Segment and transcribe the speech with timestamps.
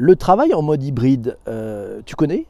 [0.00, 2.46] Le travail en mode hybride, euh, tu connais?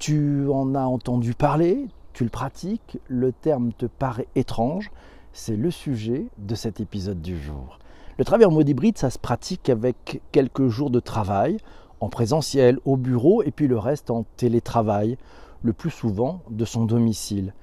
[0.00, 1.86] Tu en as entendu parler?
[2.12, 2.98] Tu le pratiques?
[3.06, 4.90] Le terme te paraît étrange
[5.32, 7.78] C'est le sujet de cet épisode du jour.
[8.18, 11.58] Le travail en mode hybride, ça se pratique avec quelques jours de travail
[12.00, 15.18] en présentiel, au bureau, et puis le reste en télétravail,
[15.62, 17.54] le plus souvent de son domicile.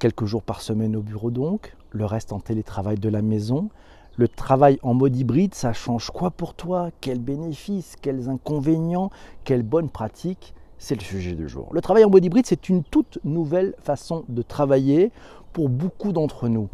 [0.00, 3.70] Quelques jours par semaine au bureau donc, le reste en télétravail de la maison.
[4.16, 6.90] Le travail en mode hybride, ça change quoi pour toi?
[7.00, 9.10] Quels bénéfices Quels inconvénients
[9.44, 10.52] Quelles bonnes pratiques?
[10.76, 11.70] C'est le sujet du jour.
[11.72, 15.12] Le travail en mode hybride, c'est une toute nouvelle façon de travailler
[15.54, 16.68] pour beaucoup d'entre nous.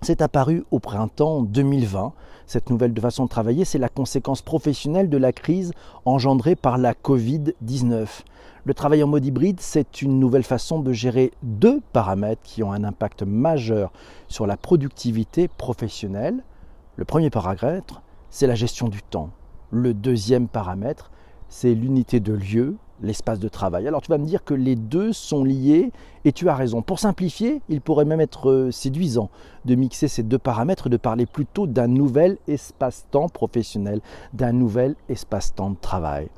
[0.00, 2.14] C'est apparu au printemps 2020.
[2.46, 5.74] Cette nouvelle façon de travailler, c'est la conséquence professionnelle de la crise
[6.06, 8.06] engendrée par la Covid-19.
[8.64, 12.72] Le travail en mode hybride, c'est une nouvelle façon de gérer deux paramètres qui ont
[12.72, 13.92] un impact majeur
[14.28, 16.42] sur la productivité professionnelle
[16.96, 19.30] le premier paramètre, c'est la gestion du temps.
[19.70, 21.10] Le deuxième paramètre,
[21.48, 23.88] c'est l'unité de lieu, l'espace de travail.
[23.88, 25.90] Alors tu vas me dire que les deux sont liés
[26.24, 26.82] et tu as raison.
[26.82, 29.30] Pour simplifier, il pourrait même être euh, séduisant
[29.64, 34.00] de mixer ces deux paramètres et de parler plutôt d'un nouvel espace-temps professionnel,
[34.34, 36.28] d'un nouvel espace-temps de travail.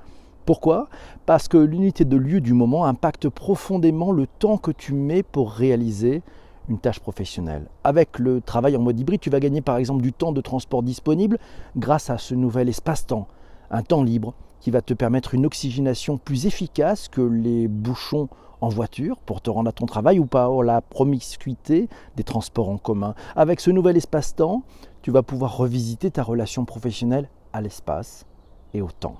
[0.47, 0.89] Pourquoi?
[1.27, 5.51] Parce que l'unité de lieu du moment impacte profondément le temps que tu mets pour
[5.51, 6.23] réaliser
[6.69, 7.69] une tâche professionnelle.
[7.83, 10.83] Avec le travail en mode hybride, tu vas gagner par exemple du temps de transport
[10.83, 11.39] disponible
[11.77, 13.29] grâce à ce nouvel espace-temps,
[13.71, 18.29] un temps libre qui va te permettre une oxygénation plus efficace que les bouchons
[18.61, 22.79] en voiture pour te rendre à ton travail ou pas la promiscuité des transports en
[22.79, 23.15] commun.
[23.37, 24.63] Avec ce nouvel espace-temps,
[25.03, 28.25] tu vas pouvoir revisiter ta relation professionnelle à l'espace
[28.73, 29.17] et au temps.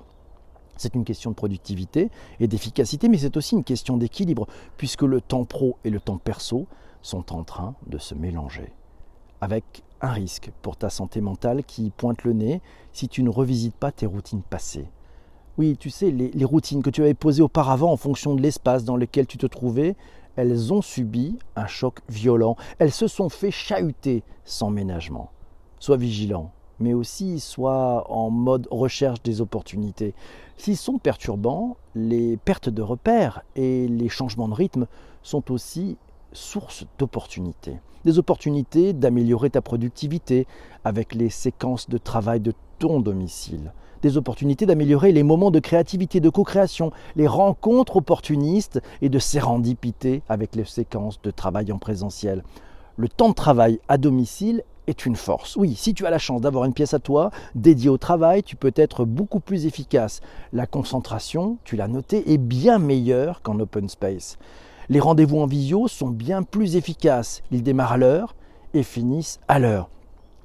[0.77, 2.09] C'est une question de productivité
[2.39, 6.17] et d'efficacité, mais c'est aussi une question d'équilibre, puisque le temps pro et le temps
[6.17, 6.67] perso
[7.05, 8.73] sont en train de se mélanger.
[9.41, 12.61] Avec un risque pour ta santé mentale qui pointe le nez
[12.93, 14.89] si tu ne revisites pas tes routines passées.
[15.57, 18.97] Oui, tu sais, les, routines que tu avais posées auparavant en fonction de l'espace dans
[18.97, 19.95] lequel tu te trouvais,
[20.35, 22.57] elles ont subi un choc violent.
[22.79, 25.31] Elles se sont fait chahuter sans ménagement.
[25.79, 30.13] Sois vigilant, mais aussi sois en mode recherche des opportunités.
[30.57, 34.87] S'ils sont perturbants, les pertes de repères et les changements de rythme
[35.21, 35.97] sont aussi
[36.35, 37.79] source d'opportunités.
[38.03, 40.45] Des opportunités d'améliorer ta productivité
[40.83, 43.73] avec les séquences de travail de ton domicile.
[44.01, 50.21] Des opportunités d'améliorer les moments de créativité, de co-création, les rencontres opportunistes et de sérendipité
[50.29, 52.43] avec les séquences de travail en présentiel.
[52.97, 55.55] Le temps de travail à domicile est une force.
[55.55, 58.55] Oui, si tu as la chance d'avoir une pièce à toi dédiée au travail, tu
[58.55, 60.21] peux être beaucoup plus efficace.
[60.53, 64.37] La concentration, tu l'as noté, est bien meilleure qu'en open space.
[64.87, 67.41] Les rendez-vous en visio sont bien plus efficaces.
[67.51, 68.35] Ils démarrent à l'heure
[68.75, 69.89] et finissent à l'heure.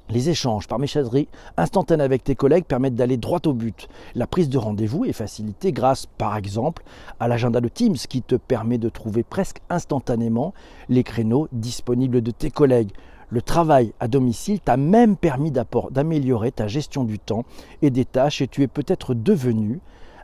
[0.08, 3.86] Les échanges par messagerie instantanée avec tes collègues permettent d'aller droit au but.
[4.14, 6.82] La prise de rendez-vous est facilitée grâce, par exemple,
[7.20, 10.54] à l'agenda de Teams qui te permet de trouver presque instantanément
[10.88, 12.92] les créneaux disponibles de tes collègues.
[13.28, 17.44] Le travail à domicile t'a même permis d'améliorer ta gestion du temps
[17.82, 19.80] et des tâches et tu es peut-être devenu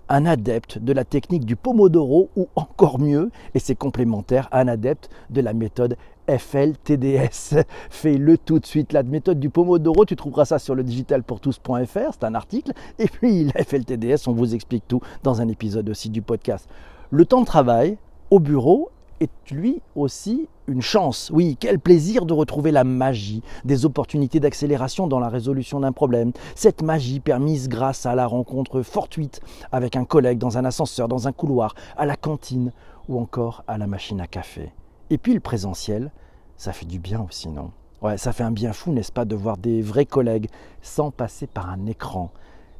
[0.09, 5.11] un adepte de la technique du Pomodoro ou encore mieux, et c'est complémentaire, un adepte
[5.31, 5.97] de la méthode
[6.28, 7.62] FLTDS.
[7.91, 8.93] Fais-le tout de suite.
[8.93, 12.72] La méthode du Pomodoro, tu trouveras ça sur le digitalpourtous.fr, c'est un article.
[12.99, 16.69] Et puis la FLTDS, on vous explique tout dans un épisode aussi du podcast.
[17.11, 17.99] Le temps de travail
[18.31, 18.91] au bureau
[19.21, 21.31] est lui aussi une chance.
[21.32, 26.32] Oui, quel plaisir de retrouver la magie des opportunités d'accélération dans la résolution d'un problème.
[26.54, 29.41] Cette magie permise grâce à la rencontre fortuite
[29.72, 32.72] avec un collègue dans un ascenseur, dans un couloir, à la cantine
[33.09, 34.72] ou encore à la machine à café.
[35.10, 36.10] Et puis le présentiel,
[36.56, 37.71] ça fait du bien aussi, non?
[38.03, 40.48] Ouais, ça fait un bien fou, n'est-ce pas, de voir des vrais collègues
[40.83, 42.31] sans passer par un écran,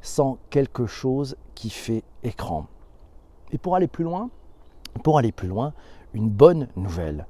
[0.03, 2.67] sans quelque chose qui fait écran.
[3.53, 4.29] Et pour aller plus loin,
[5.03, 5.73] pour aller plus loin,
[6.15, 7.27] une bonne nouvelle.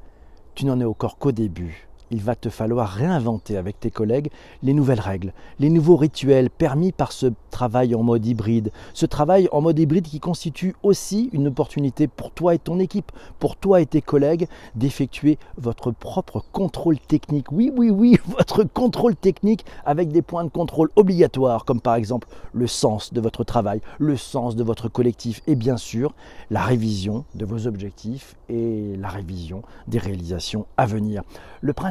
[0.54, 4.30] Tu n'en es encore qu'au début il va te falloir réinventer avec tes collègues
[4.62, 8.70] les nouvelles règles, les nouveaux rituels permis par ce travail en mode hybride.
[8.94, 13.12] Ce travail en mode hybride qui constitue aussi une opportunité pour toi et ton équipe,
[13.38, 17.50] pour toi et tes collègues d'effectuer votre propre contrôle technique.
[17.50, 22.28] Oui, oui, oui, votre contrôle technique avec des points de contrôle obligatoires comme par exemple
[22.52, 26.14] le sens de votre travail, le sens de votre collectif et bien sûr
[26.50, 31.22] la révision de vos objectifs et la révision des réalisations à venir.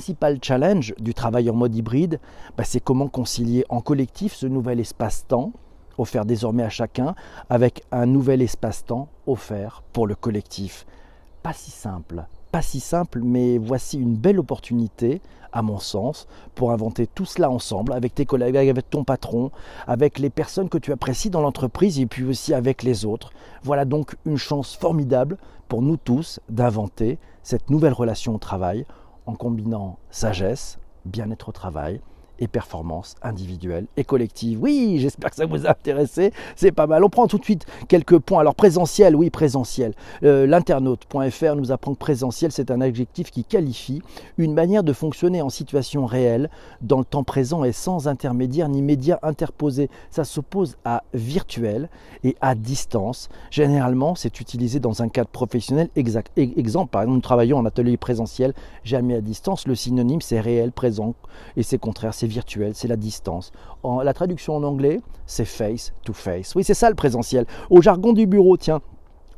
[0.06, 2.20] Principal challenge du travail en mode hybride,
[2.56, 5.52] bah, c'est comment concilier en collectif ce nouvel espace-temps
[5.98, 7.16] offert désormais à chacun
[7.50, 10.86] avec un nouvel espace-temps offert pour le collectif.
[11.42, 16.72] Pas si simple, pas si simple, mais voici une belle opportunité, à mon sens, pour
[16.72, 19.50] inventer tout cela ensemble, avec tes collègues, avec ton patron,
[19.88, 23.32] avec les personnes que tu apprécies dans l'entreprise et puis aussi avec les autres.
[23.64, 25.38] Voilà donc une chance formidable
[25.68, 28.86] pour nous tous d'inventer cette nouvelle relation au travail
[29.26, 32.02] en combinant sagesse, bien-être au travail,
[32.40, 34.62] et performance individuelle et collective.
[34.62, 36.32] Oui, j'espère que ça vous a intéressé.
[36.56, 37.04] C'est pas mal.
[37.04, 38.40] On prend tout de suite quelques points.
[38.40, 39.94] Alors présentiel, oui, présentiel.
[40.24, 44.02] Euh, L'internaute.fr nous apprend que présentiel, c'est un adjectif qui qualifie
[44.38, 46.50] une manière de fonctionner en situation réelle,
[46.82, 49.90] dans le temps présent et sans intermédiaire ni média interposé.
[50.10, 51.90] Ça s'oppose à virtuel
[52.24, 53.30] et à distance.
[53.52, 56.32] Généralement, c'est utilisé dans un cadre professionnel exact.
[56.38, 58.54] Exemple, par exemple, nous travaillons en atelier présentiel,
[58.84, 59.68] jamais à distance.
[59.68, 61.16] Le synonyme, c'est réel, présent,
[61.58, 63.52] et c'est contraire, virtuel, c'est la distance.
[64.04, 66.56] La traduction en anglais, c'est face to face.
[66.56, 67.46] Oui, c'est ça le présentiel.
[67.70, 68.82] Au jargon du bureau, tiens,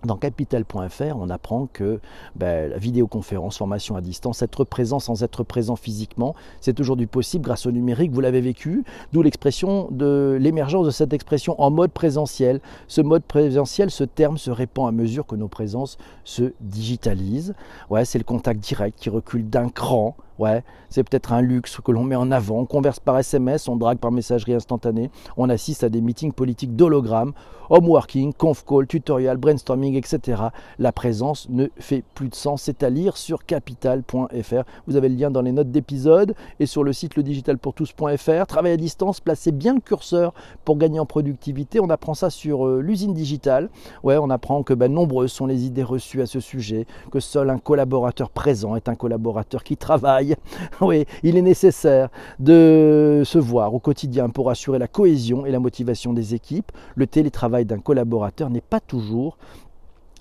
[0.06, 2.00] dans capital.fr, on apprend que
[2.36, 7.44] ben, la vidéoconférence, formation à distance, être présent sans être présent physiquement, c'est aujourd'hui possible
[7.44, 11.92] grâce au numérique, vous l'avez vécu, d'où l'expression de l'émergence de cette expression en mode
[11.92, 12.62] présentiel.
[12.88, 17.56] Ce mode présentiel, ce terme se répand à mesure que nos présences se digitalisent.
[17.90, 21.92] Ouais, c'est le contact direct qui recule d'un cran Ouais, c'est peut-être un luxe que
[21.92, 22.60] l'on met en avant.
[22.60, 26.76] On converse par SMS, on drague par messagerie instantanée, on assiste à des meetings politiques
[26.76, 27.34] d'hologrammes,
[27.70, 30.42] home working, conf call, tutorial, brainstorming, etc.
[30.80, 32.64] La présence ne fait plus de sens.
[32.64, 34.64] C'est à lire sur capital.fr.
[34.88, 38.48] Vous avez le lien dans les notes d'épisode et sur le site ledigitalpourtous.fr.
[38.48, 40.34] Travail à distance, placez bien le curseur
[40.66, 41.80] pour gagner en productivité.
[41.80, 43.70] On apprend ça sur euh, l'usine digitale.
[44.04, 47.50] Ouais, on apprend que ben, nombreuses sont les idées reçues à ce sujet, que seul
[47.50, 50.27] un collaborateur présent est un collaborateur qui travaille
[50.82, 52.10] Oui, il est nécessaire
[52.40, 56.72] de se voir au quotidien pour assurer la cohésion et la motivation des équipes.
[56.96, 59.38] Le télétravail d'un collaborateur n'est pas toujours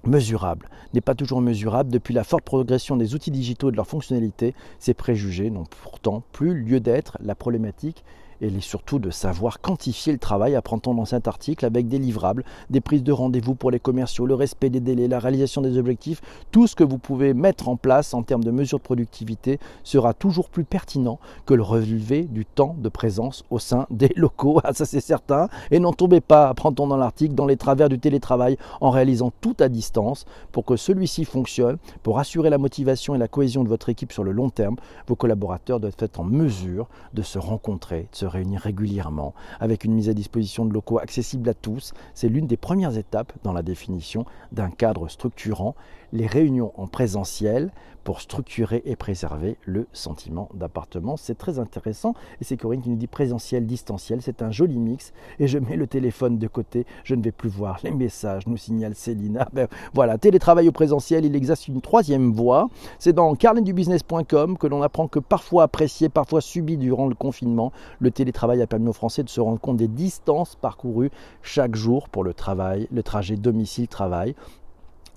[0.05, 1.91] mesurable, n'est pas toujours mesurable.
[1.91, 6.23] Depuis la forte progression des outils digitaux et de leurs fonctionnalités, ces préjugés n'ont pourtant
[6.33, 7.19] plus lieu d'être.
[7.21, 8.05] La problématique
[8.41, 12.81] et surtout de savoir quantifier le travail, apprend-on dans cet article, avec des livrables, des
[12.81, 16.67] prises de rendez-vous pour les commerciaux, le respect des délais, la réalisation des objectifs, tout
[16.67, 20.49] ce que vous pouvez mettre en place en termes de mesures de productivité sera toujours
[20.49, 24.61] plus pertinent que le relevé du temps de présence au sein des locaux.
[24.65, 25.49] Ah, ça c'est certain.
[25.71, 29.57] Et n'en tombez pas, apprend-on dans l'article, dans les travers du télétravail en réalisant tout
[29.61, 33.89] à distance pour que celui-ci fonctionne, pour assurer la motivation et la cohésion de votre
[33.89, 34.77] équipe sur le long terme.
[35.07, 39.93] Vos collaborateurs doivent être en mesure de se rencontrer, de se réunir régulièrement avec une
[39.93, 41.93] mise à disposition de locaux accessibles à tous.
[42.15, 45.75] C'est l'une des premières étapes dans la définition d'un cadre structurant
[46.13, 47.71] les réunions en présentiel
[48.07, 51.17] pour structurer et préserver le sentiment d'appartement.
[51.17, 54.23] C'est très intéressant et c'est Corinne qui nous dit présentiel, distanciel.
[54.23, 56.87] C'est un joli mix et je mets le téléphone de côté.
[57.03, 59.49] Je ne vais plus voir les messages, nous signale Célina.
[59.53, 62.69] Ben, voilà, télétravail au présentiel, il existe une troisième voie.
[63.01, 68.13] C'est dans carnetdubusiness.com que l'on apprend que parfois apprécié, parfois subi durant le confinement, le
[68.17, 71.11] télétravail a permis aux Français de se rendre compte des distances parcourues
[71.43, 74.35] chaque jour pour le travail, le trajet domicile-travail.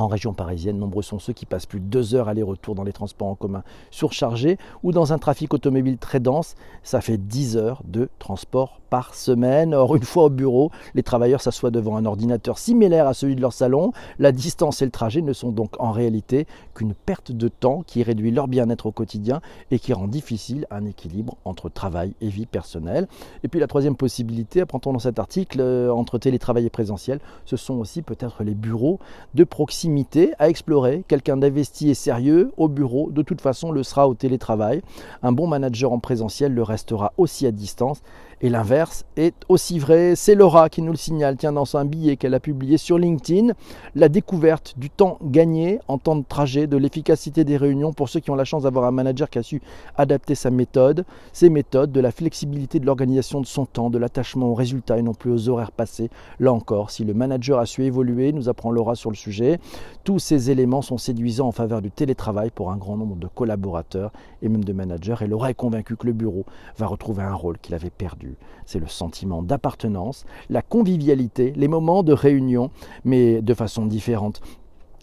[0.02, 2.94] En région parisienne, nombreux sont ceux qui passent plus de deux heures aller-retour dans les
[2.94, 6.56] transports en commun surchargés ou dans un trafic automobile très dense.
[6.84, 9.74] Ça fait 10 heures de transport par semaine.
[9.74, 13.42] Or, une fois au bureau, les travailleurs s'assoient devant un ordinateur similaire à celui de
[13.42, 13.92] leur salon.
[14.20, 18.02] La distance et le trajet ne sont donc en réalité qu'une perte de temps qui
[18.02, 22.46] réduit leur bien-être au quotidien et qui rend difficile un équilibre entre travail et vie
[22.46, 23.10] personnelle.
[23.44, 27.58] Et puis la troisième possibilité, apprend-on dans cet article, euh, entre télétravail et présentiel, ce
[27.58, 29.00] sont aussi peut-être les bureaux
[29.34, 29.89] de proximité
[30.38, 31.04] à explorer.
[31.08, 34.82] Quelqu'un d'investi et sérieux au bureau, de toute façon, le sera au télétravail.
[35.24, 38.02] Un bon manager en présentiel le restera aussi à distance
[38.42, 40.16] et l'inverse est aussi vrai.
[40.16, 43.54] C'est Laura qui nous le signale, tiens, dans un billet qu'elle a publié sur LinkedIn,
[43.96, 48.20] la découverte du temps gagné en temps de trajet, de l'efficacité des réunions pour ceux
[48.20, 49.62] qui ont la chance d'avoir un manager qui a su
[49.98, 54.48] adapter sa méthode, ses méthodes, de la flexibilité de l'organisation de son temps, de l'attachement
[54.48, 56.10] aux résultats et non plus aux horaires passés.
[56.40, 59.60] Là encore, si le manager a su évoluer, nous apprend Laura sur le sujet,
[60.04, 64.12] tous ces éléments sont séduisants en faveur du télétravail pour un grand nombre de collaborateurs
[64.42, 65.16] et même de managers.
[65.22, 66.46] Et Laura est convaincue que le bureau
[66.78, 68.29] va retrouver un rôle qu'il avait perdu
[68.66, 72.72] c'est le sentiment d'appartenance, la convivialité, les moments de réunion,
[73.04, 74.42] mais de façon différente.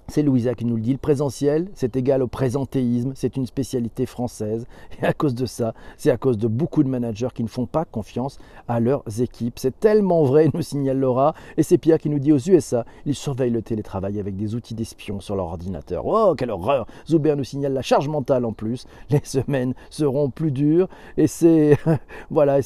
[0.08, 4.06] C'est Louisa qui nous le dit, le présentiel, c'est égal au présentéisme, c'est une spécialité
[4.06, 4.66] française.
[5.02, 7.66] Et à cause de ça, c'est à cause de beaucoup de managers qui ne font
[7.66, 9.58] pas confiance à leurs équipes.
[9.58, 11.34] C'est tellement vrai, nous signale Laura.
[11.56, 14.74] Et c'est Pierre qui nous dit aux USA, ils surveillent le télétravail avec des outils
[14.74, 16.06] d'espion sur leur ordinateur.
[16.06, 18.86] Oh, quelle horreur Zuber nous signale la charge mentale en plus.
[19.10, 20.88] Les semaines seront plus dures.
[21.16, 21.76] Et c'est
[22.30, 22.60] voilà,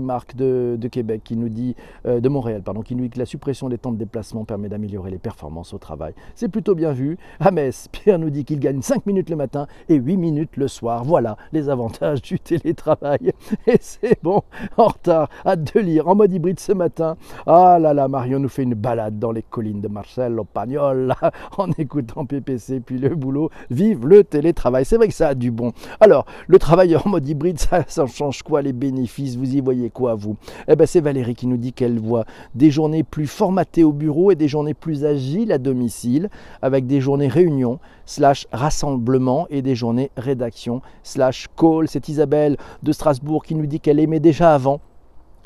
[0.00, 1.76] Marc de, Québec qui nous dit,
[2.06, 4.68] euh, de Montréal, pardon, qui nous dit que la suppression des temps de déplacement permet
[4.68, 6.14] d'améliorer les performances au travail.
[6.34, 7.18] C'est plutôt bien vu.
[7.40, 10.68] À Metz, Pierre nous dit qu'il gagne 5 minutes le matin et 8 minutes le
[10.68, 11.04] soir.
[11.04, 13.32] Voilà les avantages du télétravail.
[13.66, 14.42] Et c'est bon,
[14.76, 17.16] en retard, hâte de lire, en mode hybride ce matin.
[17.46, 21.14] Ah là là, Marion nous fait une balade dans les collines de Marcel Pagnol
[21.58, 23.50] en écoutant PPC, puis le boulot.
[23.70, 24.84] Vive le télétravail.
[24.84, 25.72] C'est vrai que ça a du bon.
[25.98, 29.36] Alors, le travail en mode hybride, ça, ça change quoi les bénéfices?
[29.36, 30.36] Vous y voyez quoi, vous?
[30.68, 34.30] Eh bien, c'est Valérie qui nous dit qu'elle voit des journées plus formatées au bureau
[34.30, 36.30] et des journées plus agiles à domicile,
[36.68, 41.88] des journées réunion, slash rassemblement et des journées rédaction, slash call.
[41.88, 44.80] C'est Isabelle de Strasbourg qui nous dit qu'elle aimait déjà avant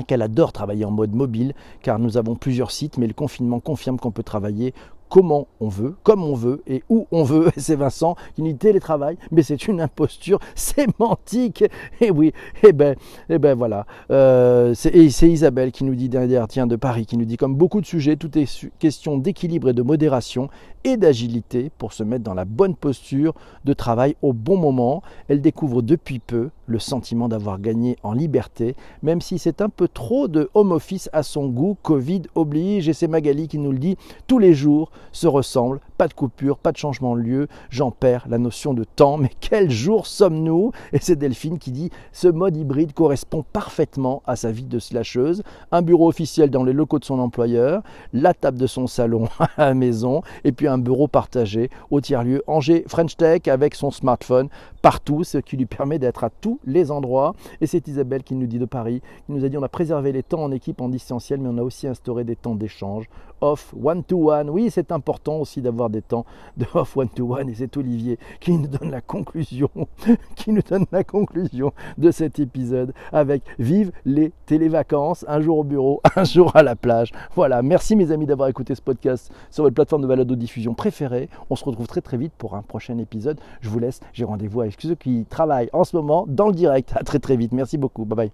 [0.06, 3.98] qu'elle adore travailler en mode mobile car nous avons plusieurs sites mais le confinement confirme
[3.98, 4.74] qu'on peut travailler
[5.12, 7.50] comment on veut, comme on veut et où on veut.
[7.58, 11.64] C'est Vincent qui nous dit télétravail, mais c'est une imposture sémantique.
[12.00, 12.28] Et oui,
[12.62, 12.92] et eh ben,
[13.28, 13.84] et eh ben voilà.
[14.10, 17.82] Euh, c'est Isabelle qui nous dit derrière, tiens, de Paris, qui nous dit comme beaucoup
[17.82, 20.48] de sujets, tout est question d'équilibre et de modération
[20.84, 25.02] et d'agilité pour se mettre dans la bonne posture de travail au bon moment.
[25.28, 29.88] Elle découvre depuis peu le sentiment d'avoir gagné en liberté, même si c'est un peu
[29.88, 31.76] trop de home office à son goût.
[31.82, 36.08] Covid oblige, et c'est Magali qui nous le dit tous les jours se ressemblent, pas
[36.08, 39.70] de coupure, pas de changement de lieu, j'en perds la notion de temps, mais quel
[39.70, 40.72] jour sommes-nous?
[40.92, 45.42] Et c'est Delphine qui dit ce mode hybride correspond parfaitement à sa vie de slasheuse,
[45.70, 47.82] un bureau officiel dans les locaux de son employeur,
[48.12, 52.42] la table de son salon à la maison, et puis un bureau partagé au tiers-lieu.
[52.46, 54.48] Angers French Tech avec son smartphone
[54.82, 57.34] partout, ce qui lui permet d'être à tous les endroits.
[57.60, 60.12] Et c'est Isabelle qui nous dit de Paris, qui nous a dit on a préservé
[60.12, 63.08] les temps en équipe en distanciel, mais on a aussi instauré des temps d'échange
[63.42, 64.48] off one-to-one.
[64.48, 66.24] Oui, c'est important aussi d'avoir des temps
[66.56, 67.50] de off one-to-one.
[67.50, 69.68] Et c'est Olivier qui nous donne la conclusion,
[70.36, 75.64] qui nous donne la conclusion de cet épisode avec Vive les télévacances, un jour au
[75.64, 77.12] bureau, un jour à la plage.
[77.34, 81.28] Voilà, merci mes amis d'avoir écouté ce podcast sur votre plateforme de balado-diffusion préférée.
[81.50, 83.40] On se retrouve très très vite pour un prochain épisode.
[83.60, 86.92] Je vous laisse, j'ai rendez-vous avec ceux qui travaillent en ce moment dans le direct.
[86.94, 87.52] À très très vite.
[87.52, 88.04] Merci beaucoup.
[88.04, 88.30] Bye bye.